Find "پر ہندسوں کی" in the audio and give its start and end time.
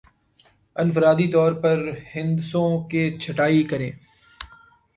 1.63-3.03